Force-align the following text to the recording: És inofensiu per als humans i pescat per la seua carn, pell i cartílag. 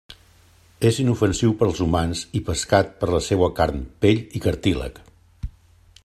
És 0.89 0.95
inofensiu 1.03 1.51
per 1.59 1.67
als 1.67 1.81
humans 1.85 2.23
i 2.39 2.41
pescat 2.49 2.89
per 3.03 3.11
la 3.17 3.23
seua 3.29 3.51
carn, 3.61 3.85
pell 4.05 4.23
i 4.41 4.45
cartílag. 4.47 4.99